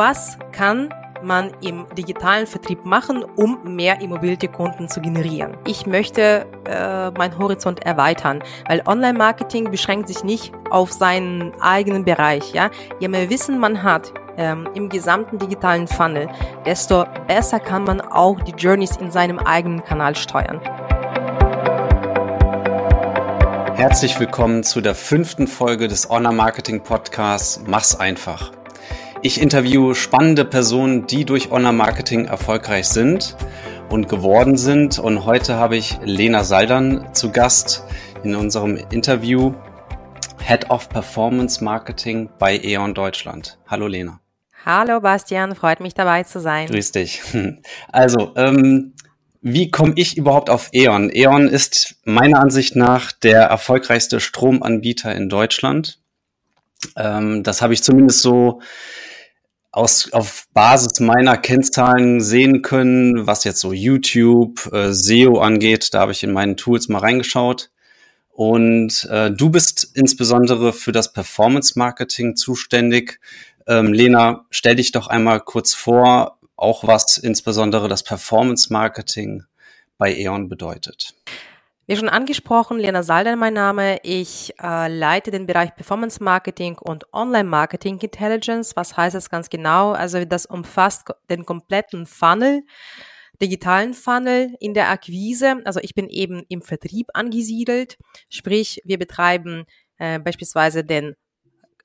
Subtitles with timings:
[0.00, 0.88] was kann
[1.22, 5.58] man im digitalen Vertrieb machen, um mehr Immobilienkunden zu generieren.
[5.66, 12.54] Ich möchte äh, meinen Horizont erweitern, weil Online-Marketing beschränkt sich nicht auf seinen eigenen Bereich.
[12.54, 16.30] Ja, je mehr Wissen man hat ähm, im gesamten digitalen Funnel,
[16.64, 20.62] desto besser kann man auch die Journeys in seinem eigenen Kanal steuern.
[23.74, 28.59] Herzlich willkommen zu der fünften Folge des Online Marketing Podcasts Mach's einfach.
[29.22, 33.36] Ich interviewe spannende Personen, die durch Online-Marketing erfolgreich sind
[33.90, 34.98] und geworden sind.
[34.98, 37.84] Und heute habe ich Lena Saldern zu Gast
[38.24, 39.52] in unserem Interview
[40.42, 43.58] Head of Performance Marketing bei E.ON Deutschland.
[43.66, 44.20] Hallo Lena.
[44.64, 46.68] Hallo Bastian, freut mich dabei zu sein.
[46.68, 47.20] Grüß dich.
[47.92, 48.94] Also, ähm,
[49.42, 51.10] wie komme ich überhaupt auf E.ON?
[51.12, 55.98] E.ON ist meiner Ansicht nach der erfolgreichste Stromanbieter in Deutschland.
[56.96, 58.60] Ähm, das habe ich zumindest so
[59.72, 65.94] aus, auf Basis meiner Kennzahlen sehen können, was jetzt so YouTube, äh, SEO angeht.
[65.94, 67.70] Da habe ich in meinen Tools mal reingeschaut.
[68.30, 73.20] Und äh, du bist insbesondere für das Performance Marketing zuständig.
[73.66, 79.44] Ähm, Lena, stell dich doch einmal kurz vor, auch was insbesondere das Performance Marketing
[79.98, 81.14] bei E.ON bedeutet.
[81.90, 83.98] Wie schon angesprochen, Lena Salder mein Name.
[84.04, 88.76] Ich äh, leite den Bereich Performance Marketing und Online Marketing Intelligence.
[88.76, 89.90] Was heißt das ganz genau?
[89.90, 92.62] Also das umfasst den kompletten Funnel,
[93.42, 95.62] digitalen Funnel in der Akquise.
[95.64, 97.98] Also ich bin eben im Vertrieb angesiedelt.
[98.28, 99.64] Sprich, wir betreiben
[99.98, 101.16] äh, beispielsweise den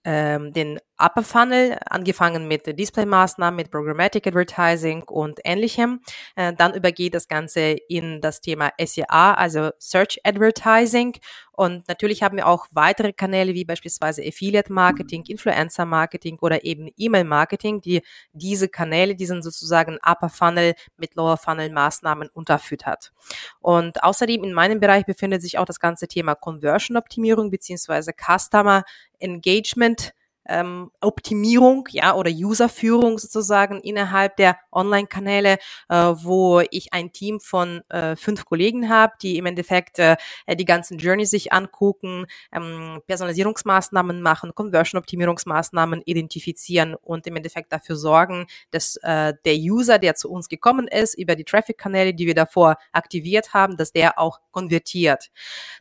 [0.03, 6.01] ähm, den Upper Funnel, angefangen mit Display-Maßnahmen, mit Programmatic Advertising und ähnlichem.
[6.35, 11.17] Äh, dann übergeht das Ganze in das Thema SEA, also Search Advertising.
[11.51, 16.89] Und natürlich haben wir auch weitere Kanäle wie beispielsweise Affiliate Marketing, Influencer Marketing oder eben
[16.97, 18.01] E-Mail Marketing, die
[18.33, 23.13] diese Kanäle, diesen sozusagen Upper Funnel mit Lower Funnel Maßnahmen unterfüttert.
[23.59, 28.83] Und außerdem in meinem Bereich befindet sich auch das ganze Thema Conversion Optimierung beziehungsweise Customer
[29.19, 30.13] Engagement
[30.47, 35.57] ähm, Optimierung, ja, oder Userführung sozusagen innerhalb der Online-Kanäle,
[35.89, 40.17] äh, wo ich ein Team von äh, fünf Kollegen habe, die im Endeffekt äh,
[40.53, 48.47] die ganzen Journey sich angucken, ähm, Personalisierungsmaßnahmen machen, Conversion-Optimierungsmaßnahmen identifizieren und im Endeffekt dafür sorgen,
[48.71, 52.77] dass äh, der User, der zu uns gekommen ist, über die Traffic-Kanäle, die wir davor
[52.91, 55.29] aktiviert haben, dass der auch konvertiert.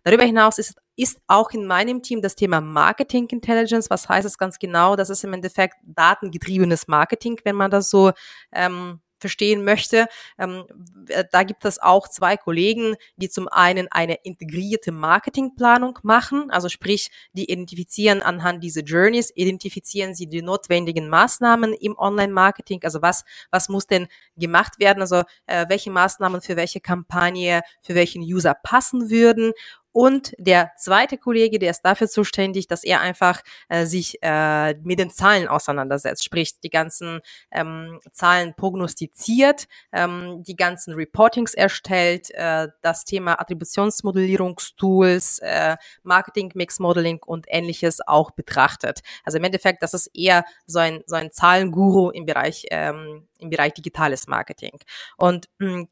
[0.02, 3.90] Darüber hinaus ist ist auch in meinem Team das Thema Marketing Intelligence.
[3.90, 4.96] Was heißt es ganz genau?
[4.96, 8.12] Das ist im Endeffekt datengetriebenes Marketing, wenn man das so
[8.52, 10.06] ähm, verstehen möchte.
[10.38, 10.64] Ähm,
[11.08, 16.68] äh, da gibt es auch zwei Kollegen, die zum einen eine integrierte Marketingplanung machen, also
[16.68, 23.24] sprich, die identifizieren anhand dieser Journeys, identifizieren sie die notwendigen Maßnahmen im Online-Marketing, also was,
[23.50, 28.54] was muss denn gemacht werden, also äh, welche Maßnahmen für welche Kampagne, für welchen User
[28.62, 29.52] passen würden
[29.94, 34.98] und der zweite Kollege, der ist dafür zuständig, dass er einfach äh, sich äh, mit
[34.98, 37.20] den Zahlen auseinandersetzt, sprich die ganzen
[37.52, 46.80] ähm, Zahlen prognostiziert, ähm, die ganzen Reportings erstellt, äh, das Thema Attributionsmodellierungstools, äh, Marketing Mix
[46.80, 48.98] Modeling und ähnliches auch betrachtet.
[49.22, 53.48] Also im Endeffekt, das ist eher so ein so ein Zahlenguru im Bereich ähm, im
[53.48, 54.76] Bereich digitales Marketing.
[55.16, 55.88] Und mh, hm,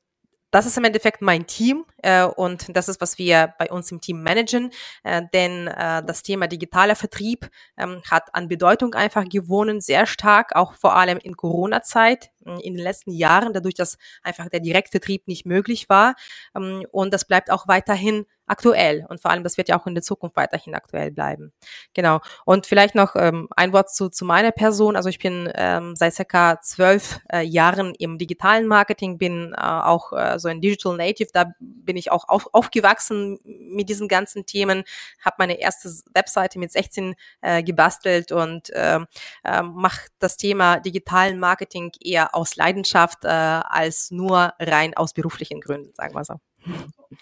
[0.53, 4.01] das ist im Endeffekt mein Team äh, und das ist, was wir bei uns im
[4.01, 4.71] Team managen,
[5.03, 10.55] äh, denn äh, das Thema digitaler Vertrieb ähm, hat an Bedeutung einfach gewonnen, sehr stark,
[10.55, 15.47] auch vor allem in Corona-Zeit, in den letzten Jahren, dadurch, dass einfach der Direktvertrieb nicht
[15.47, 16.15] möglich war.
[16.55, 19.95] Ähm, und das bleibt auch weiterhin aktuell und vor allem, das wird ja auch in
[19.95, 21.53] der Zukunft weiterhin aktuell bleiben.
[21.95, 22.21] Genau.
[22.45, 24.95] Und vielleicht noch ähm, ein Wort zu, zu meiner Person.
[24.95, 30.13] Also ich bin ähm, seit circa zwölf äh, Jahren im digitalen Marketing, bin äh, auch
[30.13, 34.85] äh, so ein Digital Native, da bin ich auch auf, aufgewachsen mit diesen ganzen Themen,
[35.25, 39.01] habe meine erste Webseite mit 16 äh, gebastelt und äh,
[39.45, 45.61] äh, mache das Thema digitalen Marketing eher aus Leidenschaft äh, als nur rein aus beruflichen
[45.61, 46.52] Gründen, sagen wir so.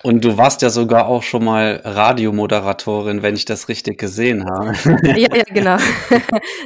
[0.02, 4.72] Und du warst ja sogar auch schon mal Radiomoderatorin, wenn ich das richtig gesehen habe.
[5.18, 5.76] Ja, ja, genau.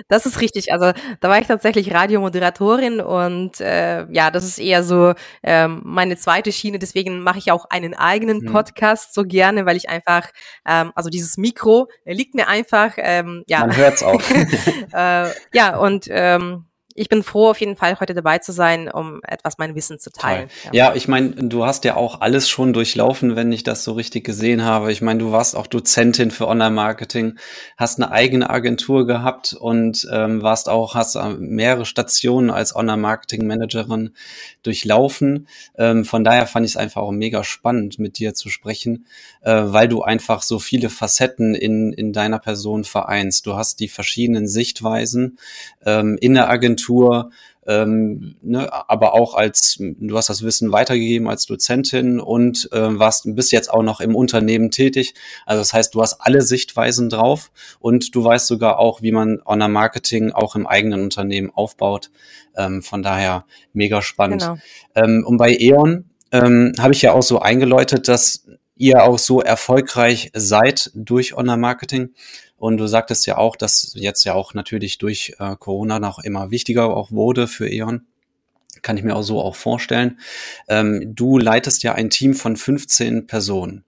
[0.09, 0.73] Das ist richtig.
[0.73, 6.17] Also da war ich tatsächlich Radiomoderatorin und äh, ja, das ist eher so ähm, meine
[6.17, 6.79] zweite Schiene.
[6.79, 8.53] Deswegen mache ich auch einen eigenen mhm.
[8.53, 10.29] Podcast so gerne, weil ich einfach,
[10.67, 13.61] ähm, also dieses Mikro liegt mir einfach, ähm, ja.
[13.61, 14.23] Man hört's auch.
[14.93, 19.21] äh, ja, und ähm, ich bin froh, auf jeden Fall heute dabei zu sein, um
[19.27, 20.49] etwas mein Wissen zu teilen.
[20.67, 23.93] Ja, ja ich meine, du hast ja auch alles schon durchlaufen, wenn ich das so
[23.93, 24.93] richtig gesehen habe.
[24.93, 27.37] Ich meine, du warst auch Dozentin für Online-Marketing,
[27.77, 34.15] hast eine eigene Agentur gehabt und ähm, warst auch, hast äh, mehrere Stationen als Online-Marketing-Managerin
[34.63, 35.49] durchlaufen.
[35.77, 39.07] Ähm, von daher fand ich es einfach auch mega spannend, mit dir zu sprechen,
[39.43, 43.47] äh, weil du einfach so viele Facetten in, in deiner Person vereinst.
[43.47, 45.39] Du hast die verschiedenen Sichtweisen
[45.85, 46.84] ähm, in der Agentur,
[47.67, 53.25] ähm, ne, aber auch als, du hast das Wissen weitergegeben als Dozentin und äh, warst,
[53.35, 55.15] bist jetzt auch noch im Unternehmen tätig.
[55.47, 57.51] Also das heißt, du hast alle Sichtweisen drauf
[57.81, 62.11] und du weißt sogar auch, wie man Online-Marketing auch im eigenen Unternehmen aufbaut.
[62.57, 64.43] Ähm, von daher mega spannend.
[64.43, 64.59] Genau.
[64.95, 68.47] Ähm, und bei E.ON ähm, habe ich ja auch so eingeläutet, dass
[68.77, 72.11] ihr auch so erfolgreich seid durch Online-Marketing.
[72.65, 76.51] Und du sagtest ja auch, dass jetzt ja auch natürlich durch äh, Corona noch immer
[76.51, 78.07] wichtiger auch wurde für E.ON.
[78.81, 80.19] Kann ich mir auch so auch vorstellen.
[80.67, 83.85] Ähm, du leitest ja ein Team von 15 Personen.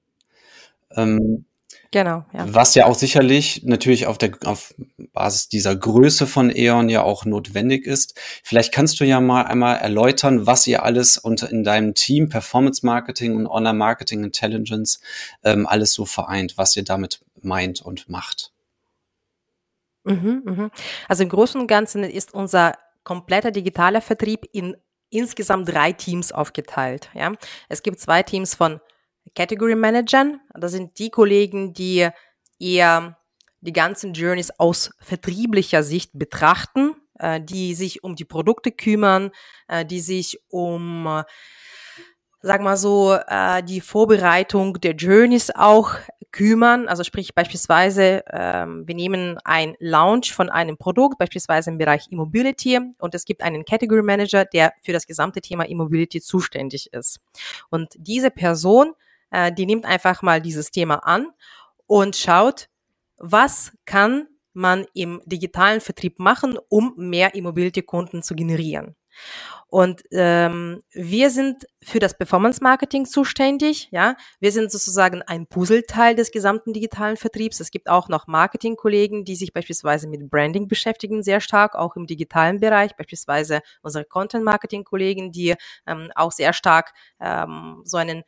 [0.95, 1.47] Ähm,
[1.91, 2.45] Genau, ja.
[2.53, 4.75] Was ja auch sicherlich natürlich auf der auf
[5.15, 8.21] Basis dieser Größe von E.ON ja auch notwendig ist.
[8.43, 12.85] Vielleicht kannst du ja mal einmal erläutern, was ihr alles unter in deinem Team Performance
[12.85, 15.01] Marketing und Online Marketing Intelligence
[15.45, 18.53] ähm, alles so vereint, was ihr damit meint und macht.
[20.07, 20.71] Mhm, mhm.
[21.09, 22.75] Also im Großen und Ganzen ist unser
[23.05, 24.77] kompletter digitaler Vertrieb in
[25.11, 27.11] insgesamt drei Teams aufgeteilt.
[27.15, 27.33] Ja?
[27.69, 28.81] Es gibt zwei Teams von
[29.35, 30.41] Category Managern.
[30.55, 32.09] Das sind die Kollegen, die
[32.59, 33.19] eher
[33.61, 39.31] die ganzen Journeys aus vertrieblicher Sicht betrachten, äh, die sich um die Produkte kümmern,
[39.69, 41.25] äh, die sich um, äh,
[42.47, 45.93] sag mal so, äh, die Vorbereitung der Journeys auch
[46.33, 46.89] kümmern.
[46.89, 52.79] Also sprich beispielsweise, ähm, wir nehmen ein Launch von einem Produkt, beispielsweise im Bereich Immobility
[52.99, 57.21] und es gibt einen Category Manager, der für das gesamte Thema Immobility zuständig ist.
[57.71, 58.95] Und diese Person
[59.31, 61.29] äh, die nimmt einfach mal dieses Thema an
[61.87, 62.69] und schaut,
[63.19, 68.97] was kann man im digitalen Vertrieb machen, um mehr Immobilienkunden zu generieren.
[69.69, 73.89] Und ähm, wir sind für das Performance Marketing zuständig.
[73.91, 77.59] Ja, wir sind sozusagen ein Puzzleteil des gesamten digitalen Vertriebs.
[77.59, 82.07] Es gibt auch noch Marketingkollegen, die sich beispielsweise mit Branding beschäftigen, sehr stark, auch im
[82.07, 82.95] digitalen Bereich.
[82.97, 85.55] Beispielsweise unsere Content Marketing Kollegen, die
[85.87, 88.23] ähm, auch sehr stark ähm, so einen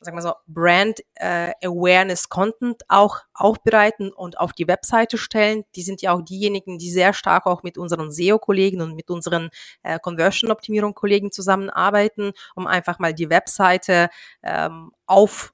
[0.00, 5.64] sagen wir so, Brand äh, Awareness Content auch aufbereiten und auf die Webseite stellen.
[5.74, 9.50] Die sind ja auch diejenigen, die sehr stark auch mit unseren SEO-Kollegen und mit unseren
[9.82, 14.08] äh, Conversion-Optimierung-Kollegen zusammenarbeiten, um einfach mal die Webseite
[14.42, 15.52] ähm, auf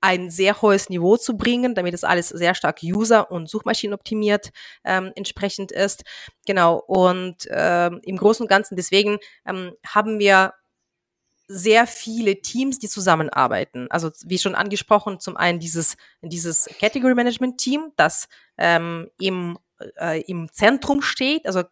[0.00, 4.50] ein sehr hohes Niveau zu bringen, damit es alles sehr stark user- und suchmaschinenoptimiert
[4.84, 6.04] ähm, entsprechend ist.
[6.46, 6.76] Genau.
[6.86, 10.54] Und ähm, im Großen und Ganzen deswegen ähm, haben wir
[11.48, 13.90] sehr viele Teams, die zusammenarbeiten.
[13.90, 18.28] Also wie schon angesprochen, zum einen dieses, dieses Category Management Team, das
[18.58, 19.58] ähm, im
[19.96, 21.46] äh, im Zentrum steht.
[21.46, 21.62] Also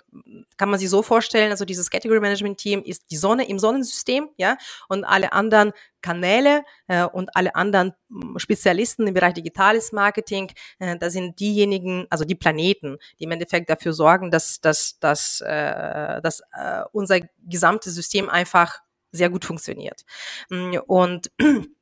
[0.56, 4.28] kann man sich so vorstellen, also dieses Category Management Team ist die Sonne im Sonnensystem,
[4.36, 4.56] ja,
[4.88, 10.96] und alle anderen Kanäle äh, und alle anderen hm, Spezialisten im Bereich digitales Marketing, äh,
[10.96, 16.20] das sind diejenigen, also die Planeten, die im Endeffekt dafür sorgen, dass, dass, dass, äh,
[16.22, 18.80] dass äh, unser gesamtes System einfach
[19.16, 20.04] sehr gut funktioniert.
[20.50, 21.30] Mm, und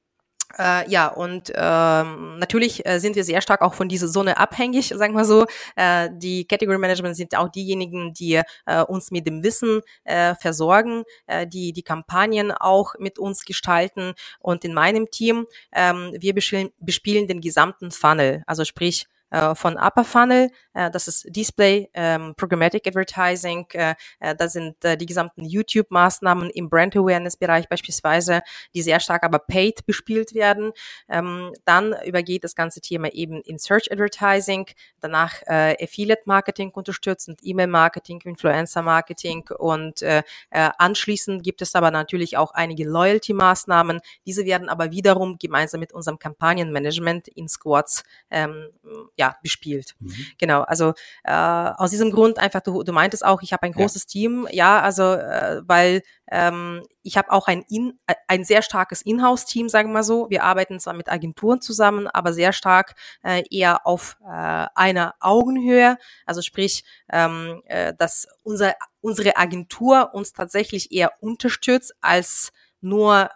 [0.58, 4.88] Äh, ja, und ähm, natürlich äh, sind wir sehr stark auch von dieser Sonne abhängig,
[4.88, 5.46] sagen wir so.
[5.76, 11.04] Äh, die Category Management sind auch diejenigen, die äh, uns mit dem Wissen äh, versorgen,
[11.26, 14.14] äh, die die Kampagnen auch mit uns gestalten.
[14.38, 19.76] Und in meinem Team, ähm, wir bespielen, bespielen den gesamten Funnel, also sprich äh, von
[19.76, 25.06] Upper Funnel, äh, das ist Display, ähm, Programmatic Advertising, äh, äh, das sind äh, die
[25.06, 28.42] gesamten YouTube-Maßnahmen im Brand Awareness-Bereich beispielsweise,
[28.74, 30.72] die sehr stark aber paid bespielt werden.
[31.08, 34.66] Ähm, dann übergeht das ganze Thema eben in Search Advertising,
[35.00, 41.74] danach äh, Affiliate Marketing unterstützend, E-Mail Marketing, Influencer Marketing und äh, äh, anschließend gibt es
[41.74, 44.00] aber natürlich auch einige Loyalty-Maßnahmen.
[44.26, 48.68] Diese werden aber wiederum gemeinsam mit unserem Kampagnenmanagement in Squads ähm,
[49.16, 49.94] ja, ja, bespielt.
[50.00, 50.26] Mhm.
[50.38, 50.92] Genau, also
[51.24, 54.08] äh, aus diesem Grund einfach, du, du meintest auch, ich habe ein großes ja.
[54.08, 59.68] Team, ja, also äh, weil ähm, ich habe auch ein, in, ein sehr starkes Inhouse-Team,
[59.68, 60.28] sagen wir mal so.
[60.30, 65.96] Wir arbeiten zwar mit Agenturen zusammen, aber sehr stark äh, eher auf äh, einer Augenhöhe.
[66.26, 73.30] Also sprich, ähm, äh, dass unser, unsere Agentur uns tatsächlich eher unterstützt als nur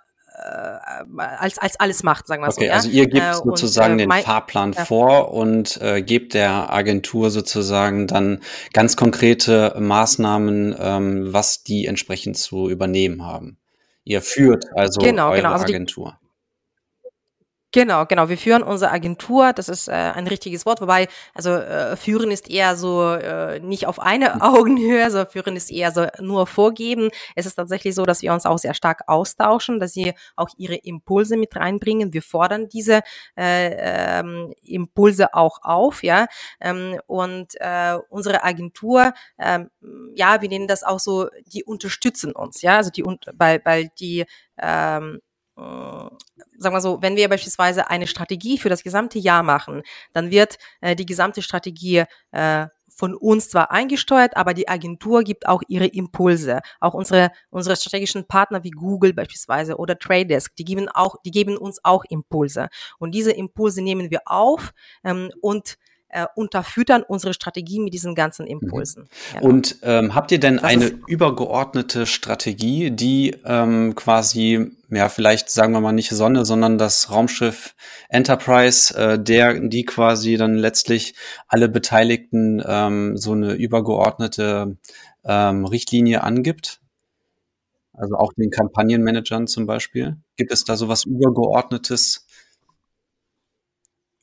[1.17, 2.67] als, als alles macht, sagen wir okay, so.
[2.67, 2.75] Ja?
[2.75, 4.85] Also ihr gebt äh, sozusagen und, äh, den Fahrplan ja.
[4.85, 8.41] vor und äh, gebt der Agentur sozusagen dann
[8.73, 13.59] ganz konkrete Maßnahmen, ähm, was die entsprechend zu übernehmen haben.
[14.05, 15.53] Ihr führt also genau, eure genau.
[15.53, 16.19] Also Agentur.
[16.23, 16.28] Die,
[17.73, 18.31] Genau, genau.
[18.31, 22.49] Wir führen unsere Agentur, das ist äh, ein richtiges Wort, wobei, also äh, führen ist
[22.49, 27.11] eher so äh, nicht auf eine Augenhöhe, so führen ist eher so nur vorgeben.
[27.37, 30.77] Es ist tatsächlich so, dass wir uns auch sehr stark austauschen, dass sie auch ihre
[30.77, 32.15] Impulse mit reinbringen.
[32.15, 33.03] Wir fordern diese
[33.37, 36.27] äh, ähm, Impulse auch auf, ja.
[36.63, 39.69] Ähm, und äh, unsere Agentur, ähm,
[40.15, 44.25] ja, wir nennen das auch so, die unterstützen uns, ja, also die, weil, weil die
[44.59, 45.28] ähm, äh,
[46.59, 50.59] sagen wir so, wenn wir beispielsweise eine Strategie für das gesamte Jahr machen, dann wird
[50.81, 52.67] äh, die gesamte Strategie äh,
[52.99, 56.61] von uns zwar eingesteuert, aber die Agentur gibt auch ihre Impulse.
[56.81, 61.57] Auch unsere, unsere strategischen Partner wie Google beispielsweise oder Tradedesk, die geben auch, die geben
[61.57, 62.69] uns auch Impulse.
[62.99, 64.73] Und diese Impulse nehmen wir auf
[65.05, 65.79] ähm, und
[66.11, 68.53] äh, unterfüttern unsere Strategie mit diesen ganzen mhm.
[68.53, 69.09] Impulsen.
[69.35, 69.47] Genau.
[69.47, 75.73] Und ähm, habt ihr denn das eine übergeordnete Strategie, die ähm, quasi, ja, vielleicht sagen
[75.73, 77.75] wir mal nicht Sonne, sondern das Raumschiff
[78.09, 81.15] Enterprise, äh, der, die quasi dann letztlich
[81.47, 84.77] alle Beteiligten ähm, so eine übergeordnete
[85.25, 86.81] ähm, Richtlinie angibt?
[87.93, 90.17] Also auch den Kampagnenmanagern zum Beispiel.
[90.37, 92.28] Gibt es da so was Übergeordnetes?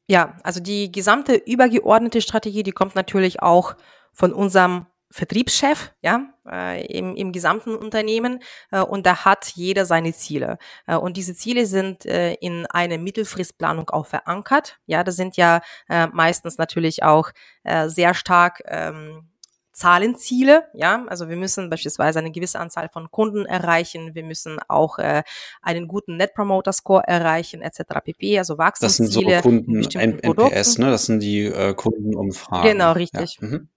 [0.07, 3.75] Ja, also die gesamte übergeordnete Strategie, die kommt natürlich auch
[4.13, 10.13] von unserem Vertriebschef, ja, äh, im, im gesamten Unternehmen äh, und da hat jeder seine
[10.13, 10.57] Ziele.
[10.87, 14.77] Äh, und diese Ziele sind äh, in eine Mittelfristplanung auch verankert.
[14.87, 17.31] Ja, das sind ja äh, meistens natürlich auch
[17.63, 19.29] äh, sehr stark ähm,
[19.75, 24.99] Zahlenziele, ja, also wir müssen beispielsweise eine gewisse Anzahl von Kunden erreichen, wir müssen auch
[24.99, 25.23] äh,
[25.61, 27.81] einen guten Net Promoter Score erreichen, etc.
[28.03, 28.39] pp.
[28.39, 29.09] Also Wachstumsziele.
[29.09, 30.81] Das sind so Kunden NPS, Produkten.
[30.81, 30.91] ne?
[30.91, 32.71] Das sind die äh, Kundenumfragen.
[32.71, 33.37] Genau, richtig.
[33.41, 33.47] Ja.
[33.47, 33.67] Mhm.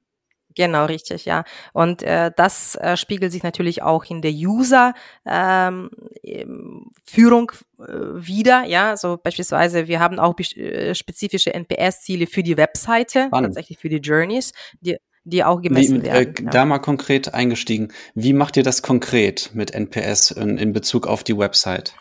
[0.54, 1.44] Genau, richtig, ja.
[1.72, 5.90] Und äh, das äh, spiegelt sich natürlich auch in der User-Führung ähm,
[7.78, 8.96] äh, wieder, ja.
[8.96, 13.48] So beispielsweise, wir haben auch äh, spezifische NPS-Ziele für die Webseite, Spannend.
[13.48, 14.96] tatsächlich für die Journeys, die
[15.30, 16.44] die auch gemessen Wie, äh, werden.
[16.46, 16.50] Ja.
[16.50, 17.88] Da mal konkret eingestiegen.
[18.14, 21.94] Wie macht ihr das konkret mit NPS in, in Bezug auf die Website?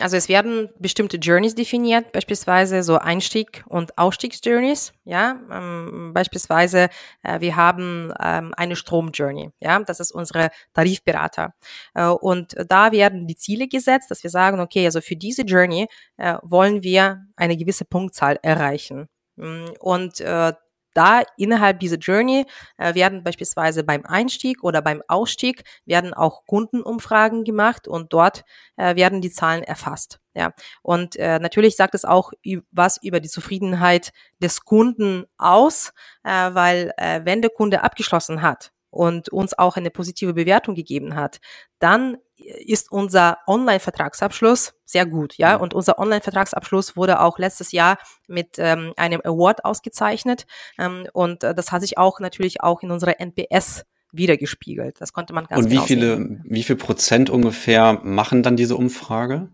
[0.00, 4.94] Also es werden bestimmte Journeys definiert, beispielsweise so Einstieg- und Ausstiegsjourneys.
[5.04, 6.88] Ja, ähm, beispielsweise
[7.22, 9.50] äh, wir haben ähm, eine Stromjourney.
[9.60, 11.52] Ja, das ist unsere Tarifberater.
[11.92, 15.88] Äh, und da werden die Ziele gesetzt, dass wir sagen, okay, also für diese Journey
[16.16, 19.08] äh, wollen wir eine gewisse Punktzahl erreichen.
[19.36, 20.52] Mm, und äh,
[20.96, 22.46] da innerhalb dieser Journey
[22.78, 28.44] äh, werden beispielsweise beim Einstieg oder beim Ausstieg werden auch Kundenumfragen gemacht und dort
[28.76, 30.20] äh, werden die Zahlen erfasst.
[30.34, 30.52] Ja,
[30.82, 32.32] und äh, natürlich sagt es auch
[32.70, 34.12] was über die Zufriedenheit
[34.42, 35.92] des Kunden aus,
[36.24, 41.14] äh, weil äh, wenn der Kunde abgeschlossen hat und uns auch eine positive Bewertung gegeben
[41.14, 41.40] hat,
[41.78, 45.56] dann ist unser Online-Vertragsabschluss sehr gut, ja.
[45.56, 45.62] Mhm.
[45.62, 47.98] Und unser Online-Vertragsabschluss wurde auch letztes Jahr
[48.28, 50.46] mit ähm, einem Award ausgezeichnet.
[50.78, 55.00] Ähm, und äh, das hat sich auch natürlich auch in unserer NPS wiedergespiegelt.
[55.00, 56.44] Das konnte man ganz Und wie genau viele, sehen.
[56.46, 59.48] wie viel Prozent ungefähr machen dann diese Umfrage?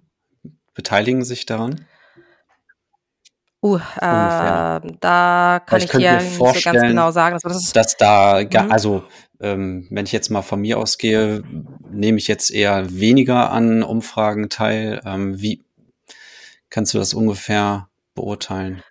[0.74, 1.86] Beteiligen sich daran?
[3.64, 7.38] Uh, äh, da kann ich, ich dir nicht so ganz genau sagen.
[7.40, 8.72] Das, das dass da, mhm.
[8.72, 9.04] also
[9.40, 11.44] ähm, wenn ich jetzt mal von mir ausgehe,
[11.88, 15.00] nehme ich jetzt eher weniger an Umfragen teil.
[15.04, 15.62] Ähm, wie
[16.70, 18.82] kannst du das ungefähr beurteilen?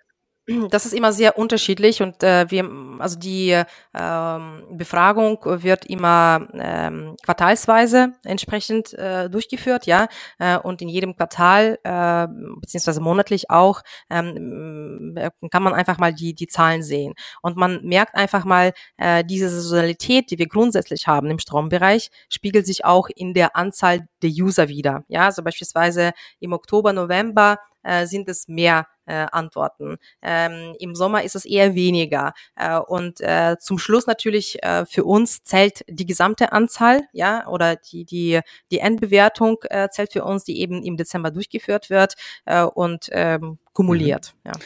[0.70, 2.68] Das ist immer sehr unterschiedlich und äh, wir,
[2.98, 3.62] also die
[3.94, 10.08] ähm, Befragung wird immer ähm, quartalsweise entsprechend äh, durchgeführt, ja,
[10.40, 12.26] äh, und in jedem Quartal äh,
[12.60, 15.16] beziehungsweise monatlich auch ähm,
[15.52, 17.14] kann man einfach mal die die Zahlen sehen.
[17.42, 22.66] Und man merkt einfach mal äh, diese Saisonalität, die wir grundsätzlich haben im Strombereich, spiegelt
[22.66, 28.06] sich auch in der Anzahl der User wieder, ja, also beispielsweise im Oktober, November äh,
[28.06, 29.96] sind es mehr äh, Antworten.
[30.22, 32.32] Ähm, Im Sommer ist es eher weniger.
[32.56, 37.76] Äh, und äh, zum Schluss natürlich äh, für uns zählt die gesamte Anzahl, ja, oder
[37.76, 38.40] die, die,
[38.70, 43.58] die Endbewertung äh, zählt für uns, die eben im Dezember durchgeführt wird äh, und ähm,
[43.72, 44.34] kumuliert.
[44.44, 44.50] Mhm.
[44.50, 44.60] Ja.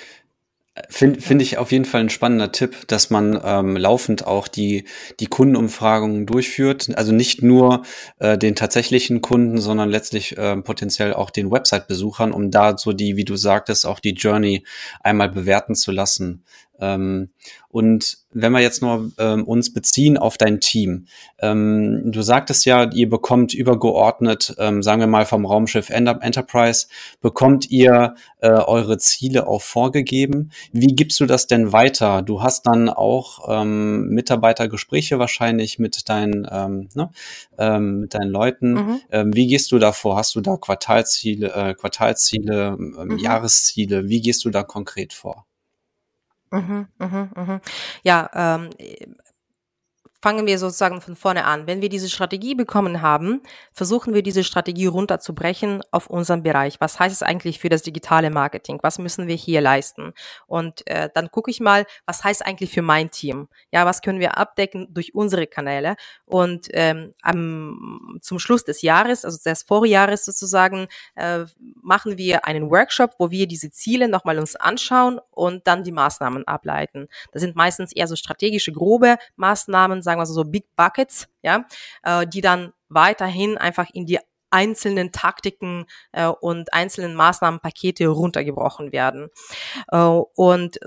[0.90, 4.84] Finde find ich auf jeden Fall ein spannender Tipp, dass man ähm, laufend auch die,
[5.20, 6.90] die Kundenumfragungen durchführt.
[6.96, 7.82] Also nicht nur
[8.18, 13.16] äh, den tatsächlichen Kunden, sondern letztlich äh, potenziell auch den Website-Besuchern, um da so die,
[13.16, 14.64] wie du sagtest, auch die Journey
[15.00, 16.44] einmal bewerten zu lassen.
[16.80, 17.30] Ähm,
[17.68, 21.06] und wenn wir jetzt nur ähm, uns beziehen auf dein Team,
[21.38, 26.86] ähm, du sagtest ja, ihr bekommt übergeordnet, ähm, sagen wir mal vom Raumschiff Enterprise,
[27.20, 30.50] bekommt ihr äh, eure Ziele auch vorgegeben.
[30.72, 32.22] Wie gibst du das denn weiter?
[32.22, 37.10] Du hast dann auch ähm, Mitarbeitergespräche wahrscheinlich mit deinen, ähm, ne,
[37.80, 38.72] mit deinen Leuten.
[38.72, 39.34] Mhm.
[39.34, 40.16] Wie gehst du da vor?
[40.16, 43.18] Hast du da Quartalziele, äh, Quartalziele, mhm.
[43.18, 44.08] Jahresziele?
[44.08, 45.46] Wie gehst du da konkret vor?
[46.52, 47.60] Mhm, mhm, mhm.
[48.04, 48.70] Ja, ähm,
[50.20, 51.66] fangen wir sozusagen von vorne an.
[51.66, 53.42] Wenn wir diese Strategie bekommen haben,
[53.72, 56.80] versuchen wir diese Strategie runterzubrechen auf unseren Bereich.
[56.80, 58.78] Was heißt es eigentlich für das digitale Marketing?
[58.82, 60.12] Was müssen wir hier leisten?
[60.46, 63.48] Und äh, dann gucke ich mal, was heißt eigentlich für mein Team?
[63.72, 65.96] Ja, was können wir abdecken durch unsere Kanäle?
[66.24, 71.44] Und ähm, am, zum Schluss des Jahres, also des Vorjahres sozusagen, äh,
[71.82, 76.46] machen wir einen Workshop, wo wir diese Ziele nochmal uns anschauen und dann die Maßnahmen
[76.46, 77.08] ableiten.
[77.32, 81.66] Das sind meistens eher so strategische, grobe Maßnahmen, sagen wir so, so Big Buckets, ja,
[82.02, 84.18] äh, die dann weiterhin einfach in die
[84.50, 89.28] einzelnen Taktiken äh, und einzelnen Maßnahmenpakete runtergebrochen werden.
[89.90, 90.78] Äh, und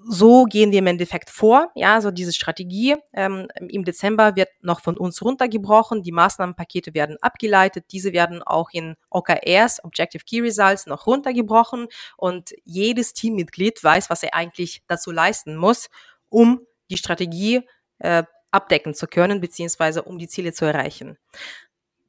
[0.00, 1.72] so gehen wir im Endeffekt vor.
[1.74, 6.02] Ja, also diese Strategie ähm, im Dezember wird noch von uns runtergebrochen.
[6.02, 7.86] Die Maßnahmenpakete werden abgeleitet.
[7.90, 11.88] Diese werden auch in OKRs, Objective Key Results, noch runtergebrochen.
[12.16, 15.88] Und jedes Teammitglied weiß, was er eigentlich dazu leisten muss,
[16.28, 16.60] um
[16.90, 17.62] die Strategie
[17.98, 21.18] äh, abdecken zu können, beziehungsweise um die Ziele zu erreichen.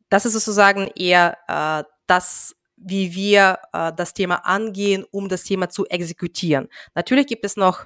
[0.10, 5.70] Das ist sozusagen eher äh, das, wie wir äh, das Thema angehen, um das Thema
[5.70, 6.68] zu exekutieren.
[6.96, 7.86] Natürlich gibt es noch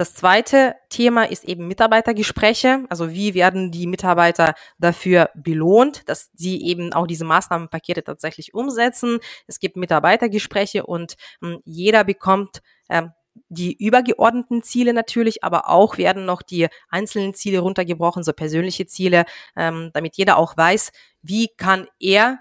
[0.00, 2.86] das zweite Thema ist eben Mitarbeitergespräche.
[2.88, 9.18] Also wie werden die Mitarbeiter dafür belohnt, dass sie eben auch diese Maßnahmenpakete tatsächlich umsetzen.
[9.46, 13.10] Es gibt Mitarbeitergespräche und hm, jeder bekommt ähm,
[13.50, 19.26] die übergeordneten Ziele natürlich, aber auch werden noch die einzelnen Ziele runtergebrochen, so persönliche Ziele,
[19.56, 22.38] ähm, damit jeder auch weiß, wie kann er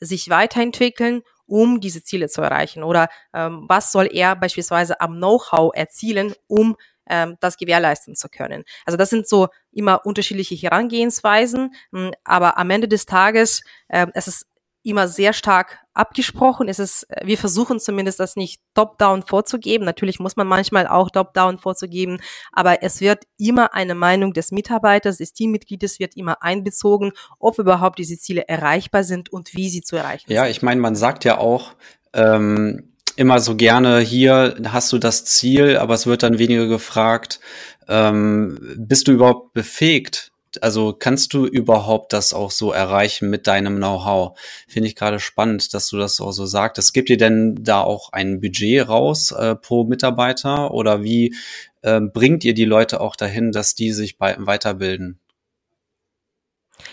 [0.00, 5.72] sich weiterentwickeln, um diese Ziele zu erreichen oder ähm, was soll er beispielsweise am Know-how
[5.74, 6.76] erzielen, um
[7.08, 8.64] ähm, das gewährleisten zu können.
[8.86, 14.28] Also das sind so immer unterschiedliche Herangehensweisen, hm, aber am Ende des Tages äh, es
[14.28, 14.46] ist
[14.82, 16.68] immer sehr stark abgesprochen.
[16.68, 19.84] Es ist, äh, wir versuchen zumindest das nicht top-down vorzugeben.
[19.84, 22.20] Natürlich muss man manchmal auch top-down vorzugeben,
[22.52, 27.98] aber es wird immer eine Meinung des Mitarbeiters, des Teammitgliedes wird immer einbezogen, ob überhaupt
[27.98, 30.46] diese Ziele erreichbar sind und wie sie zu erreichen ja, sind.
[30.46, 31.74] Ja, ich meine, man sagt ja auch,
[32.12, 37.40] ähm, immer so gerne, hier hast du das Ziel, aber es wird dann weniger gefragt,
[37.88, 43.76] ähm, bist du überhaupt befähigt, also kannst du überhaupt das auch so erreichen mit deinem
[43.76, 44.38] Know-how?
[44.68, 46.92] Finde ich gerade spannend, dass du das auch so sagst.
[46.92, 51.34] Gibt dir denn da auch ein Budget raus äh, pro Mitarbeiter oder wie
[51.82, 55.20] äh, bringt ihr die Leute auch dahin, dass die sich bei, weiterbilden?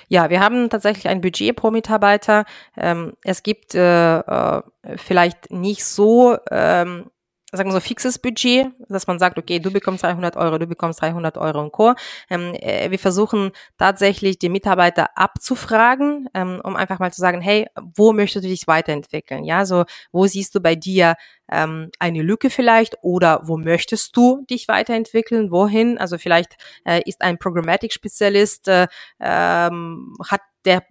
[0.10, 2.46] Ja, wir haben tatsächlich ein Budget pro Mitarbeiter.
[2.76, 4.62] Ähm, es gibt äh, äh,
[4.96, 7.10] vielleicht nicht so ähm,
[7.52, 11.02] sagen wir so, fixes Budget, dass man sagt, okay, du bekommst 300 Euro, du bekommst
[11.02, 11.94] 300 Euro und Co.
[12.30, 17.68] Ähm, äh, wir versuchen tatsächlich die Mitarbeiter abzufragen, ähm, um einfach mal zu sagen, hey,
[17.96, 19.46] wo möchtest du dich weiterentwickeln?
[19.46, 21.16] Ja, so, wo siehst du bei dir
[21.50, 25.50] ähm, eine Lücke vielleicht oder wo möchtest du dich weiterentwickeln?
[25.50, 25.98] Wohin?
[25.98, 28.88] Also vielleicht äh, ist ein Programmatic-Spezialist, äh,
[29.22, 30.84] ähm, hat der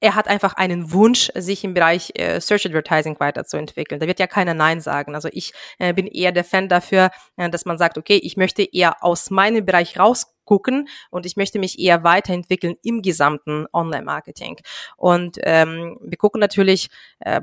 [0.00, 4.00] er hat einfach einen Wunsch, sich im Bereich äh, Search Advertising weiterzuentwickeln.
[4.00, 5.14] Da wird ja keiner Nein sagen.
[5.14, 8.62] Also ich äh, bin eher der Fan dafür, äh, dass man sagt, okay, ich möchte
[8.62, 14.58] eher aus meinem Bereich rausgucken und ich möchte mich eher weiterentwickeln im gesamten Online-Marketing.
[14.96, 16.88] Und ähm, wir gucken natürlich,
[17.20, 17.40] äh,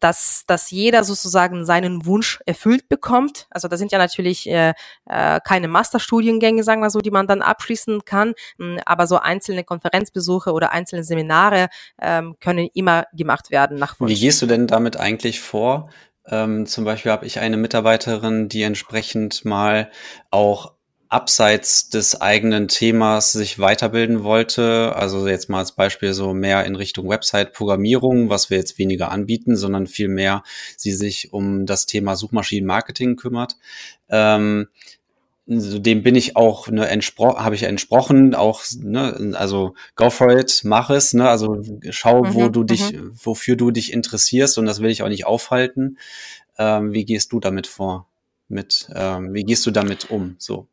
[0.00, 3.46] dass, dass jeder sozusagen seinen Wunsch erfüllt bekommt.
[3.50, 4.74] Also da sind ja natürlich äh,
[5.06, 9.64] äh, keine Masterstudiengänge, sagen wir so, die man dann abschließen kann, hm, aber so einzelne
[9.64, 11.68] Konferenzbesuche oder einzelne Seminare
[12.00, 14.10] ähm, können immer gemacht werden nach Wunsch.
[14.10, 15.90] Wie gehst du denn damit eigentlich vor?
[16.26, 19.90] Ähm, zum Beispiel habe ich eine Mitarbeiterin, die entsprechend mal
[20.30, 20.72] auch
[21.08, 26.76] abseits des eigenen Themas sich weiterbilden wollte, also jetzt mal als Beispiel so mehr in
[26.76, 30.42] Richtung Website-Programmierung, was wir jetzt weniger anbieten, sondern viel mehr
[30.76, 33.56] sie sich um das Thema Suchmaschinenmarketing kümmert.
[34.08, 34.68] Ähm,
[35.46, 40.62] dem bin ich auch ne, entspro habe ich entsprochen, auch ne, also go for it,
[40.64, 43.12] mach es, ne, also schau, mhm, wo du dich, mhm.
[43.22, 45.98] wofür du dich interessierst und das will ich auch nicht aufhalten.
[46.56, 48.08] Ähm, wie gehst du damit vor?
[48.48, 50.36] Mit, ähm, wie gehst du damit um?
[50.38, 50.66] So.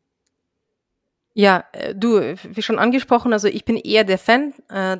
[1.34, 4.98] Ja, äh, du, wie schon angesprochen, also ich bin eher der Fan äh,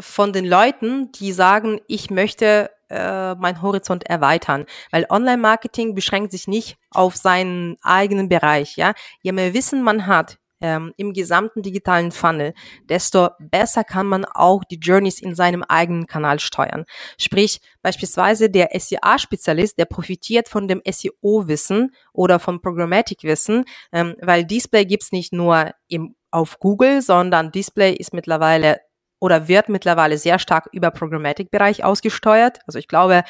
[0.00, 6.46] von den Leuten, die sagen, ich möchte äh, meinen Horizont erweitern, weil Online-Marketing beschränkt sich
[6.46, 8.76] nicht auf seinen eigenen Bereich.
[8.76, 12.54] Ja, je mehr Wissen man hat ähm, im gesamten digitalen Funnel,
[12.88, 16.84] desto besser kann man auch die Journeys in seinem eigenen Kanal steuern.
[17.18, 24.86] Sprich, beispielsweise der SEA-Spezialist, der profitiert von dem SEO-Wissen oder vom Programmatic-Wissen, ähm, weil Display
[24.86, 28.80] gibt's nicht nur im, auf Google, sondern Display ist mittlerweile
[29.18, 32.58] oder wird mittlerweile sehr stark über Programmatic-Bereich ausgesteuert.
[32.66, 33.24] Also ich glaube,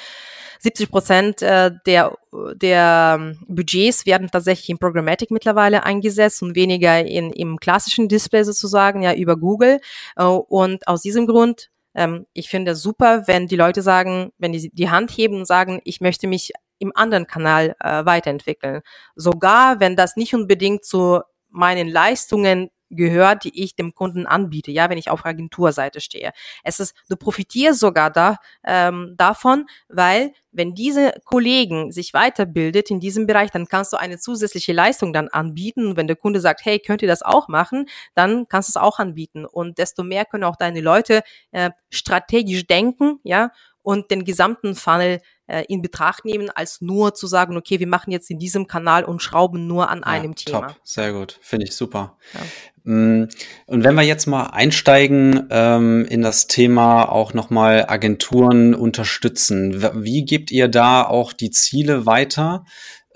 [0.61, 2.17] 70 Prozent äh, der,
[2.55, 8.43] der ähm, Budgets werden tatsächlich in Programmatic mittlerweile eingesetzt und weniger in, im klassischen Display
[8.43, 9.81] sozusagen, ja, über Google.
[10.17, 14.53] Äh, und aus diesem Grund, ähm, ich finde es super, wenn die Leute sagen, wenn
[14.53, 18.83] die die Hand heben und sagen, ich möchte mich im anderen Kanal äh, weiterentwickeln.
[19.15, 24.89] Sogar wenn das nicht unbedingt zu meinen Leistungen gehört, die ich dem Kunden anbiete, ja,
[24.91, 26.33] wenn ich auf Agenturseite stehe.
[26.63, 32.99] Es ist, du profitierst sogar da, ähm, davon, weil wenn diese Kollegen sich weiterbildet in
[32.99, 35.87] diesem Bereich, dann kannst du eine zusätzliche Leistung dann anbieten.
[35.87, 38.77] Und wenn der Kunde sagt, hey, könnt ihr das auch machen, dann kannst du es
[38.83, 39.45] auch anbieten.
[39.45, 43.51] Und desto mehr können auch deine Leute äh, strategisch denken, ja,
[43.83, 48.11] und den gesamten Funnel äh, in Betracht nehmen, als nur zu sagen, okay, wir machen
[48.11, 50.69] jetzt in diesem Kanal und schrauben nur an ja, einem Thema.
[50.69, 52.17] Top, sehr gut, finde ich super.
[52.35, 52.41] Ja.
[52.87, 53.25] Mm,
[53.67, 60.25] und wenn wir jetzt mal einsteigen ähm, in das Thema auch nochmal Agenturen unterstützen, wie
[60.25, 62.65] gebt ihr da auch die Ziele weiter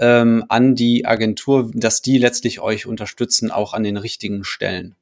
[0.00, 4.96] ähm, an die Agentur, dass die letztlich euch unterstützen, auch an den richtigen Stellen?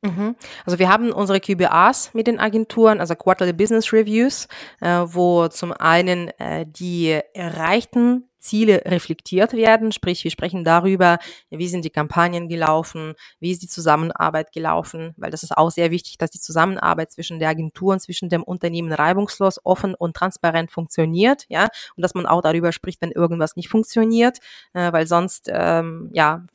[0.00, 0.34] Mhm.
[0.64, 4.48] Also wir haben unsere QBAs mit den Agenturen, also Quarterly Business Reviews,
[4.80, 11.18] äh, wo zum einen äh, die erreichten Ziele reflektiert werden, sprich wir sprechen darüber,
[11.50, 15.90] wie sind die Kampagnen gelaufen, wie ist die Zusammenarbeit gelaufen, weil das ist auch sehr
[15.90, 20.70] wichtig, dass die Zusammenarbeit zwischen der Agentur und zwischen dem Unternehmen reibungslos, offen und transparent
[20.70, 24.38] funktioniert, ja, und dass man auch darüber spricht, wenn irgendwas nicht funktioniert,
[24.72, 26.46] äh, weil sonst, ähm, ja,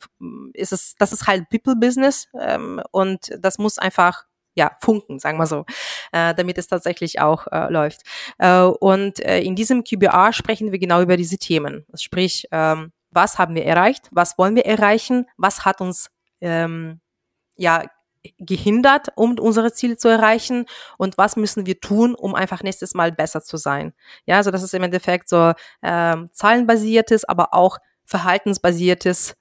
[0.52, 4.24] ist es, das ist halt People Business ähm, und das muss einfach
[4.56, 5.64] ja, funken, sagen wir so,
[6.12, 8.02] äh, damit es tatsächlich auch äh, läuft.
[8.38, 11.86] Äh, und äh, in diesem QBR sprechen wir genau über diese Themen.
[11.94, 16.08] Sprich, ähm, was haben wir erreicht, was wollen wir erreichen, was hat uns
[16.40, 17.00] ähm,
[17.56, 17.84] ja
[18.38, 20.66] gehindert, um unsere Ziele zu erreichen
[20.98, 23.92] und was müssen wir tun, um einfach nächstes Mal besser zu sein.
[24.26, 29.34] Ja, also das ist im Endeffekt so ähm, zahlenbasiertes, aber auch verhaltensbasiertes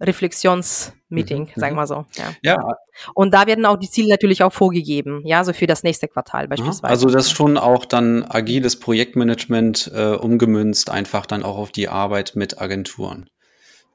[0.00, 1.60] Reflexionsmeeting, mhm.
[1.60, 1.78] sagen mhm.
[1.78, 2.06] wir so.
[2.14, 2.32] Ja.
[2.42, 2.68] ja.
[3.14, 6.48] Und da werden auch die Ziele natürlich auch vorgegeben, ja, so für das nächste Quartal
[6.48, 6.90] beispielsweise.
[6.90, 12.32] Also das schon auch dann agiles Projektmanagement äh, umgemünzt, einfach dann auch auf die Arbeit
[12.34, 13.30] mit Agenturen.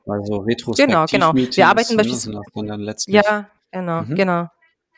[0.08, 0.88] Also retrospektiv.
[0.88, 1.36] Genau, genau.
[1.36, 2.42] Wir arbeiten ne, beispielsweise.
[3.08, 4.16] Ja, genau, mhm.
[4.16, 4.48] genau.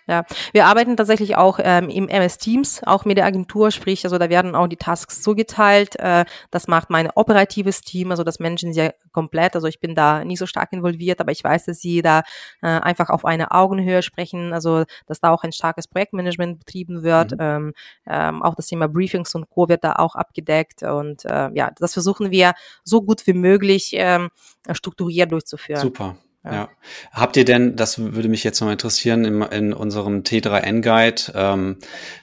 [0.07, 4.17] Ja, wir arbeiten tatsächlich auch ähm, im MS Teams, auch mit der Agentur, sprich, also
[4.17, 5.95] da werden auch die Tasks zugeteilt.
[5.97, 9.55] Äh, das macht mein operatives Team, also das Menschen sehr komplett.
[9.55, 12.23] Also ich bin da nicht so stark involviert, aber ich weiß, dass sie da
[12.61, 17.31] äh, einfach auf einer Augenhöhe sprechen, also dass da auch ein starkes Projektmanagement betrieben wird.
[17.31, 17.37] Mhm.
[17.39, 17.73] Ähm,
[18.05, 19.69] ähm, auch das Thema Briefings und Co.
[19.69, 20.83] wird da auch abgedeckt.
[20.83, 24.29] Und äh, ja, das versuchen wir so gut wie möglich ähm,
[24.71, 25.81] strukturiert durchzuführen.
[25.81, 26.17] Super.
[26.45, 26.69] Ja.
[27.13, 31.77] Habt ihr denn, das würde mich jetzt noch interessieren, in, in unserem T3N-Guide, ähm,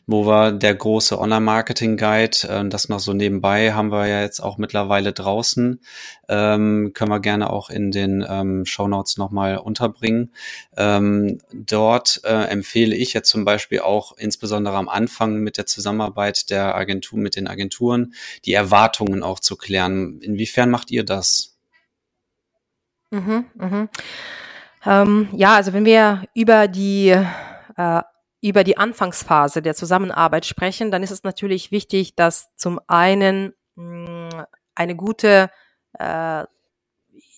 [0.07, 4.59] wo wir der große Online-Marketing-Guide, äh, das noch so nebenbei haben wir ja jetzt auch
[4.59, 5.81] mittlerweile draußen,
[6.29, 10.33] ähm, können wir gerne auch in den ähm, Show Notes nochmal unterbringen.
[10.77, 16.51] Ähm, dort äh, empfehle ich jetzt zum Beispiel auch insbesondere am Anfang mit der Zusammenarbeit
[16.51, 18.13] der Agentur, mit den Agenturen,
[18.45, 20.21] die Erwartungen auch zu klären.
[20.21, 21.50] Inwiefern macht ihr das?
[23.11, 23.89] Mhm, mhm.
[24.87, 27.09] Ähm, ja, also wenn wir über die
[27.77, 28.03] äh,
[28.43, 34.31] über die Anfangsphase der Zusammenarbeit sprechen, dann ist es natürlich wichtig, dass zum einen mh,
[34.33, 34.45] hm,
[34.75, 35.51] eine gute
[35.99, 36.45] äh,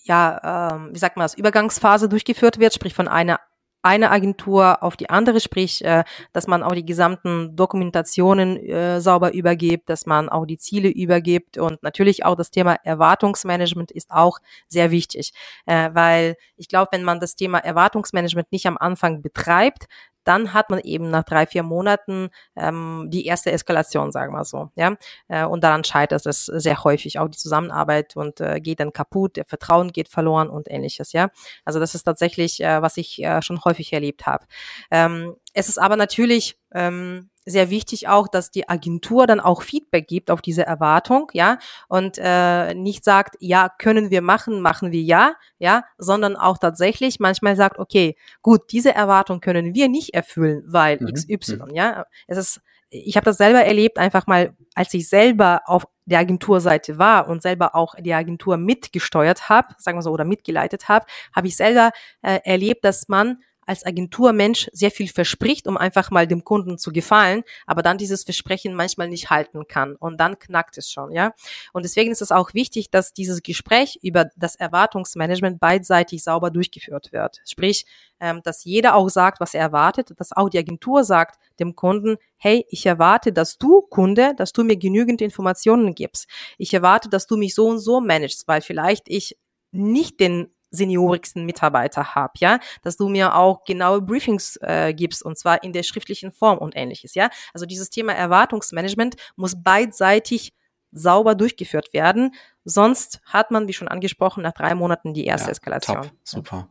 [0.05, 3.39] ja, äh, wie sagt man das, Übergangsphase durchgeführt wird, sprich von einer
[3.83, 9.33] eine Agentur auf die andere, sprich, äh, dass man auch die gesamten Dokumentationen äh, sauber
[9.33, 11.57] übergibt, dass man auch die Ziele übergibt.
[11.57, 15.33] Und natürlich auch das Thema Erwartungsmanagement ist auch sehr wichtig,
[15.65, 19.87] äh, weil ich glaube, wenn man das Thema Erwartungsmanagement nicht am Anfang betreibt,
[20.23, 24.69] dann hat man eben nach drei, vier Monaten ähm, die erste Eskalation, sagen wir so.
[24.75, 24.95] Ja?
[25.27, 29.37] Äh, und daran scheitert es sehr häufig, auch die Zusammenarbeit und äh, geht dann kaputt,
[29.37, 31.13] der Vertrauen geht verloren und ähnliches.
[31.13, 31.29] Ja,
[31.65, 34.45] Also das ist tatsächlich, äh, was ich äh, schon häufig erlebt habe.
[34.91, 40.07] Ähm, es ist aber natürlich ähm, sehr wichtig auch, dass die Agentur dann auch Feedback
[40.07, 45.01] gibt auf diese Erwartung, ja, und äh, nicht sagt, ja, können wir machen, machen wir
[45.01, 50.63] ja, ja, sondern auch tatsächlich manchmal sagt, okay, gut, diese Erwartung können wir nicht erfüllen,
[50.67, 51.13] weil mhm.
[51.13, 52.05] XY, ja.
[52.27, 52.61] Es ist
[52.93, 57.41] ich habe das selber erlebt, einfach mal, als ich selber auf der Agenturseite war und
[57.41, 61.91] selber auch die Agentur mitgesteuert habe, sagen wir so, oder mitgeleitet habe, habe ich selber
[62.21, 66.91] äh, erlebt, dass man als Agenturmensch sehr viel verspricht, um einfach mal dem Kunden zu
[66.91, 71.33] gefallen, aber dann dieses Versprechen manchmal nicht halten kann und dann knackt es schon, ja.
[71.71, 77.11] Und deswegen ist es auch wichtig, dass dieses Gespräch über das Erwartungsmanagement beidseitig sauber durchgeführt
[77.11, 77.41] wird.
[77.45, 77.85] Sprich,
[78.19, 82.17] ähm, dass jeder auch sagt, was er erwartet, dass auch die Agentur sagt dem Kunden,
[82.37, 86.27] hey, ich erwarte, dass du, Kunde, dass du mir genügend Informationen gibst.
[86.57, 89.37] Ich erwarte, dass du mich so und so managst, weil vielleicht ich
[89.71, 95.37] nicht den seniorigsten Mitarbeiter habe, ja, dass du mir auch genaue Briefings äh, gibst und
[95.37, 97.29] zwar in der schriftlichen Form und ähnliches, ja.
[97.53, 100.53] Also dieses Thema Erwartungsmanagement muss beidseitig
[100.91, 102.33] sauber durchgeführt werden,
[102.65, 106.01] sonst hat man, wie schon angesprochen, nach drei Monaten die erste ja, Eskalation.
[106.03, 106.67] Top, super.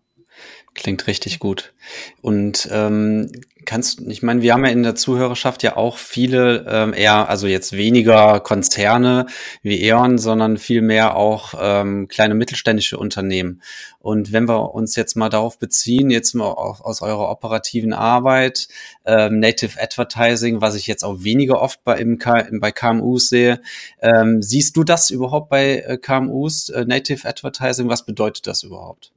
[0.75, 1.75] Klingt richtig gut.
[2.23, 3.31] Und ähm,
[3.67, 7.47] kannst, ich meine, wir haben ja in der Zuhörerschaft ja auch viele ähm, eher, also
[7.47, 9.27] jetzt weniger Konzerne
[9.63, 13.61] wie E.ON, sondern vielmehr auch ähm, kleine mittelständische Unternehmen.
[13.99, 18.69] Und wenn wir uns jetzt mal darauf beziehen, jetzt mal auf, aus eurer operativen Arbeit,
[19.05, 22.19] ähm, Native Advertising, was ich jetzt auch weniger oft bei, im
[22.61, 23.61] bei KMUs sehe,
[24.01, 27.91] ähm, siehst du das überhaupt bei äh, KMUs, äh, Native Advertising?
[27.91, 29.13] Was bedeutet das überhaupt?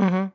[0.00, 0.32] Mhm.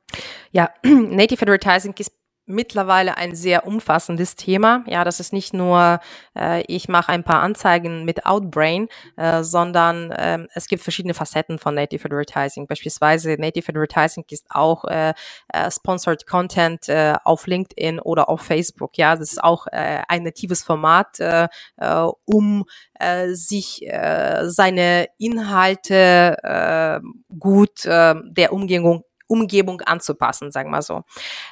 [0.52, 2.12] Ja, Native Advertising ist
[2.48, 4.84] mittlerweile ein sehr umfassendes Thema.
[4.88, 6.00] Ja, das ist nicht nur,
[6.38, 11.58] äh, ich mache ein paar Anzeigen mit Outbrain, äh, sondern äh, es gibt verschiedene Facetten
[11.58, 12.68] von Native Advertising.
[12.68, 15.14] Beispielsweise Native Advertising ist auch äh,
[15.52, 18.98] äh, Sponsored Content äh, auf LinkedIn oder auf Facebook.
[18.98, 21.48] Ja, das ist auch äh, ein natives Format, äh,
[21.78, 22.66] äh, um
[23.00, 27.00] äh, sich äh, seine Inhalte äh,
[27.40, 31.04] gut äh, der Umgebung Umgebung anzupassen, sagen wir so.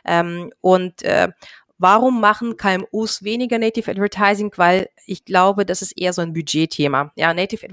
[0.06, 1.30] Ähm, und äh,
[1.84, 4.54] Warum machen KMUs weniger Native Advertising?
[4.56, 7.12] Weil ich glaube, das ist eher so ein Budgetthema.
[7.18, 7.68] Ja, Native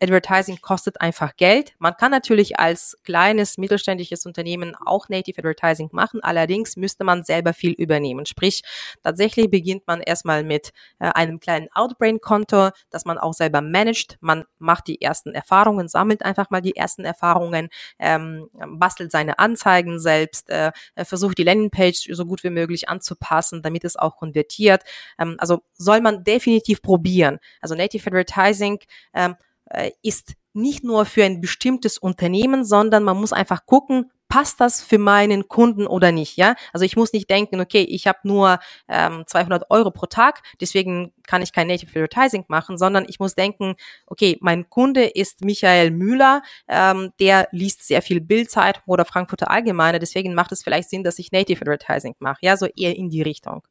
[0.00, 1.72] Advertising kostet einfach Geld.
[1.78, 6.24] Man kann natürlich als kleines mittelständisches Unternehmen auch Native Advertising machen.
[6.24, 8.26] Allerdings müsste man selber viel übernehmen.
[8.26, 8.64] Sprich,
[9.04, 14.18] tatsächlich beginnt man erstmal mit äh, einem kleinen Outbrain-Konto, das man auch selber managt.
[14.20, 17.68] Man macht die ersten Erfahrungen, sammelt einfach mal die ersten Erfahrungen,
[18.00, 23.62] ähm, bastelt seine Anzeigen selbst, äh, versucht die Landingpage so gut wie möglich anzupassen anpassen,
[23.62, 24.82] damit es auch konvertiert.
[25.18, 27.38] Ähm, also soll man definitiv probieren.
[27.60, 28.78] Also Native Advertising
[29.14, 34.60] ähm, äh, ist nicht nur für ein bestimmtes Unternehmen, sondern man muss einfach gucken, passt
[34.60, 36.54] das für meinen Kunden oder nicht, ja?
[36.72, 38.58] Also ich muss nicht denken, okay, ich habe nur
[38.88, 43.34] ähm, 200 Euro pro Tag, deswegen kann ich kein Native Advertising machen, sondern ich muss
[43.34, 43.74] denken,
[44.06, 49.98] okay, mein Kunde ist Michael Müller, ähm, der liest sehr viel Bildzeitung oder Frankfurter Allgemeine,
[49.98, 53.22] deswegen macht es vielleicht Sinn, dass ich Native Advertising mache, ja, so eher in die
[53.22, 53.62] Richtung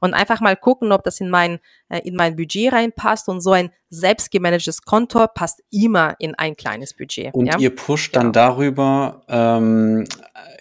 [0.00, 1.58] und einfach mal gucken, ob das in mein,
[1.88, 6.94] äh, in mein Budget reinpasst und so ein selbstgemanagtes Konto passt immer in ein kleines
[6.94, 7.34] Budget.
[7.34, 7.58] Und ja?
[7.58, 8.46] ihr pusht dann genau.
[8.46, 10.04] darüber ähm,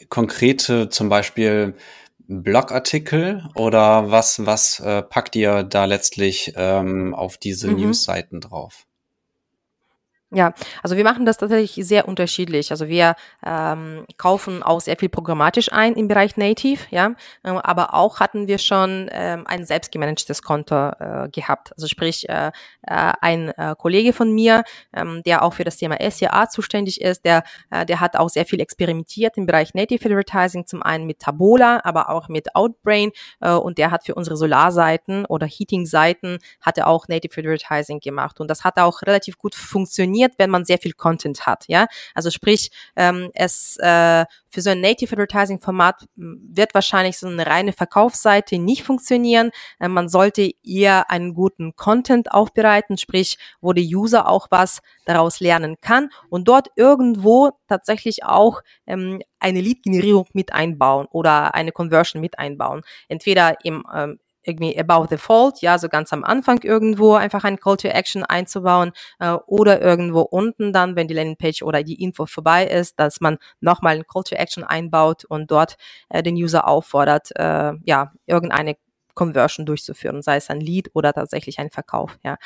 [0.09, 1.75] konkrete zum Beispiel
[2.27, 7.77] Blogartikel oder was, was äh, packt ihr da letztlich ähm, auf diese mhm.
[7.77, 8.85] Newsseiten drauf?
[10.33, 12.71] Ja, also wir machen das tatsächlich sehr unterschiedlich.
[12.71, 13.15] Also wir
[13.45, 18.47] ähm, kaufen auch sehr viel programmatisch ein im Bereich Native, ja, ähm, aber auch hatten
[18.47, 21.73] wir schon ähm, ein selbstgemanagtes Konto äh, gehabt.
[21.73, 22.47] Also sprich, äh,
[22.83, 24.63] äh, ein äh, Kollege von mir,
[24.93, 28.45] ähm, der auch für das Thema SEA zuständig ist, der, äh, der hat auch sehr
[28.45, 33.51] viel experimentiert im Bereich Native Advertising, zum einen mit Tabola, aber auch mit Outbrain äh,
[33.51, 38.47] und der hat für unsere Solarseiten oder Heating-Seiten hat er auch Native Advertising gemacht und
[38.47, 41.87] das hat auch relativ gut funktioniert funktioniert, wenn man sehr viel Content hat, ja.
[42.13, 47.45] Also sprich, ähm, es äh, für so ein Native Advertising Format wird wahrscheinlich so eine
[47.45, 49.51] reine Verkaufsseite nicht funktionieren.
[49.79, 55.39] Äh, man sollte eher einen guten Content aufbereiten, sprich, wo der User auch was daraus
[55.39, 62.21] lernen kann und dort irgendwo tatsächlich auch ähm, eine Lead-Generierung mit einbauen oder eine Conversion
[62.21, 62.81] mit einbauen.
[63.07, 67.59] Entweder im ähm, irgendwie about the fault, ja, so ganz am Anfang irgendwo einfach ein
[67.59, 72.25] Call to Action einzubauen äh, oder irgendwo unten dann, wenn die Landingpage oder die Info
[72.25, 75.77] vorbei ist, dass man nochmal ein Call to Action einbaut und dort
[76.09, 78.75] äh, den User auffordert, äh, ja, irgendeine
[79.13, 82.37] Conversion durchzuführen, sei es ein Lead oder tatsächlich ein Verkauf, ja.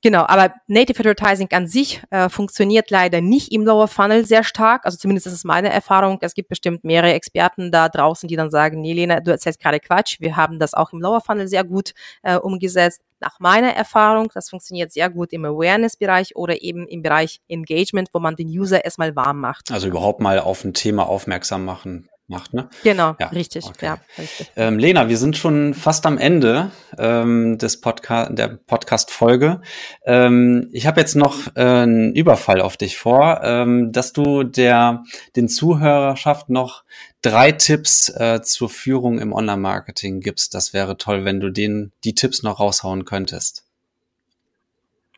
[0.00, 4.86] Genau, aber Native Advertising an sich äh, funktioniert leider nicht im Lower Funnel sehr stark.
[4.86, 6.18] Also zumindest ist es meine Erfahrung.
[6.20, 9.80] Es gibt bestimmt mehrere Experten da draußen, die dann sagen, nee, Lena, du erzählst gerade
[9.80, 10.20] Quatsch.
[10.20, 13.00] Wir haben das auch im Lower Funnel sehr gut äh, umgesetzt.
[13.18, 18.20] Nach meiner Erfahrung, das funktioniert sehr gut im Awareness-Bereich oder eben im Bereich Engagement, wo
[18.20, 19.72] man den User erstmal warm macht.
[19.72, 22.08] Also überhaupt mal auf ein Thema aufmerksam machen.
[22.28, 22.68] Macht, ne?
[22.82, 23.86] Genau, ja, richtig, okay.
[23.86, 24.50] ja, richtig.
[24.56, 29.62] Ähm, Lena, wir sind schon fast am Ende ähm, des Podcast, der Podcast-Folge.
[30.04, 35.04] Ähm, ich habe jetzt noch äh, einen Überfall auf dich vor, ähm, dass du der
[35.36, 36.84] den Zuhörerschaft noch
[37.22, 40.54] drei Tipps äh, zur Führung im Online-Marketing gibst.
[40.54, 43.64] Das wäre toll, wenn du denen die Tipps noch raushauen könntest.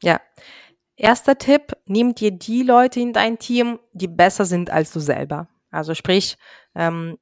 [0.03, 0.20] Ja.
[0.96, 5.49] Erster Tipp, nimm dir die Leute in dein Team, die besser sind als du selber.
[5.70, 6.37] Also sprich,
[6.74, 7.18] ähm,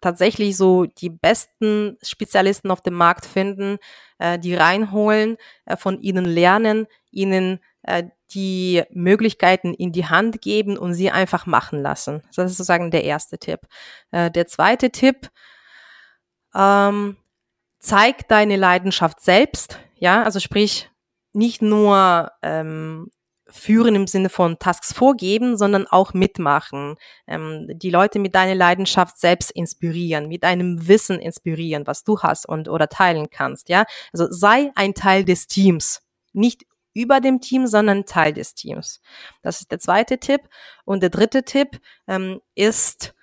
[0.00, 3.78] tatsächlich so die besten Spezialisten auf dem Markt finden,
[4.18, 10.76] äh, die reinholen, äh, von ihnen lernen, ihnen äh, die Möglichkeiten in die Hand geben
[10.76, 12.22] und sie einfach machen lassen.
[12.34, 13.60] Das ist sozusagen der erste Tipp.
[14.10, 15.30] Äh, der zweite Tipp,
[16.54, 17.16] ähm,
[17.78, 19.78] zeig deine Leidenschaft selbst.
[19.94, 20.90] Ja, also sprich,
[21.32, 23.10] nicht nur ähm,
[23.50, 26.96] führen im Sinne von Tasks vorgeben, sondern auch mitmachen.
[27.26, 32.46] Ähm, die Leute mit deiner Leidenschaft selbst inspirieren, mit deinem Wissen inspirieren, was du hast
[32.46, 33.68] und oder teilen kannst.
[33.68, 39.00] Ja, also sei ein Teil des Teams, nicht über dem Team, sondern Teil des Teams.
[39.42, 40.42] Das ist der zweite Tipp.
[40.84, 43.14] Und der dritte Tipp ähm, ist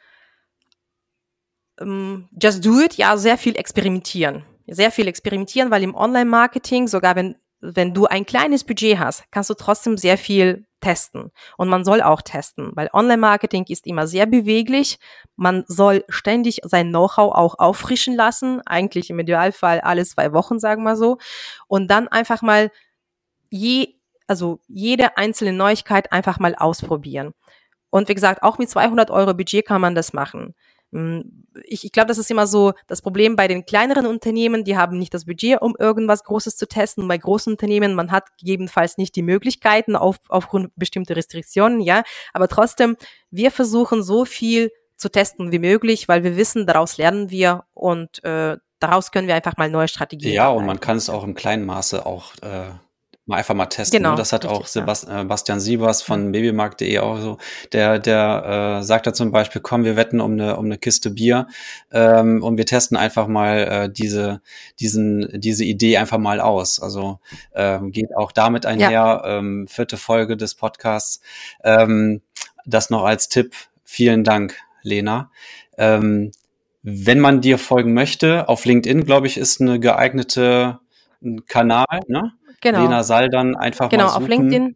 [1.79, 2.95] ähm, just do it.
[2.95, 7.35] Ja, sehr viel experimentieren sehr viel experimentieren, weil im Online-Marketing, sogar wenn
[7.73, 11.31] wenn du ein kleines Budget hast, kannst du trotzdem sehr viel testen.
[11.57, 14.99] Und man soll auch testen, weil Online-Marketing ist immer sehr beweglich.
[15.35, 20.83] Man soll ständig sein Know-how auch auffrischen lassen, eigentlich im Idealfall alle zwei Wochen, sagen
[20.83, 21.17] wir so.
[21.67, 22.71] Und dann einfach mal
[23.49, 23.95] je,
[24.27, 27.33] also jede einzelne Neuigkeit einfach mal ausprobieren.
[27.89, 30.53] Und wie gesagt, auch mit 200 Euro Budget kann man das machen.
[30.95, 34.77] Hm, ich, ich glaube, das ist immer so das Problem bei den kleineren Unternehmen, die
[34.77, 37.03] haben nicht das Budget, um irgendwas Großes zu testen.
[37.03, 42.03] Und bei großen Unternehmen, man hat gegebenenfalls nicht die Möglichkeiten auf, aufgrund bestimmter Restriktionen, ja.
[42.31, 42.95] Aber trotzdem,
[43.29, 48.23] wir versuchen so viel zu testen wie möglich, weil wir wissen, daraus lernen wir und
[48.23, 50.33] äh, daraus können wir einfach mal neue Strategien.
[50.33, 52.69] Ja, und man kann es auch im kleinen Maße auch äh,
[53.25, 54.01] mal einfach mal testen.
[54.01, 54.07] Ne?
[54.07, 55.21] Genau, das hat auch Sebast ja.
[55.21, 57.37] Äh, Bastian Siebers von babymarkt.de auch so.
[57.71, 61.09] Der, der äh, sagt da zum Beispiel, komm, wir wetten um eine, um eine Kiste
[61.09, 61.47] Bier
[61.91, 64.41] ähm, und wir testen einfach mal äh, diese,
[64.79, 66.79] diesen, diese Idee einfach mal aus.
[66.79, 67.19] Also
[67.53, 68.91] ähm, geht auch damit einher.
[68.91, 69.39] Ja.
[69.39, 71.21] Ähm, vierte Folge des Podcasts.
[71.63, 72.21] Ähm,
[72.65, 73.55] das noch als Tipp.
[73.83, 75.31] Vielen Dank, Lena.
[75.77, 76.31] Ähm,
[76.83, 80.79] wenn man dir folgen möchte, auf LinkedIn, glaube ich, ist eine geeignete
[81.47, 82.33] Kanal, ne?
[82.65, 82.81] Genau.
[82.81, 84.25] Lena Saldan einfach genau, mal suchen.
[84.25, 84.75] Genau, auf LinkedIn.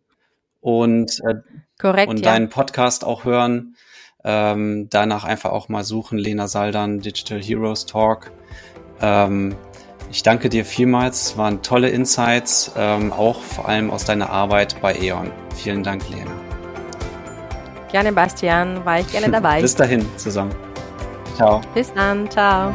[0.62, 1.36] Und, äh,
[1.80, 2.32] Korrekt, und ja.
[2.32, 3.76] deinen Podcast auch hören.
[4.24, 8.32] Ähm, danach einfach auch mal suchen, Lena Saldan, Digital Heroes Talk.
[9.02, 9.56] Ähm,
[10.12, 14.94] ich danke dir vielmals, waren tolle Insights, ähm, auch vor allem aus deiner Arbeit bei
[14.94, 15.32] E.ON.
[15.56, 16.32] Vielen Dank, Lena.
[17.92, 19.62] Gerne, Bastian, war ich gerne dabei.
[19.62, 20.54] Bis dahin zusammen.
[21.36, 21.62] Ciao.
[21.74, 22.72] Bis dann, ciao.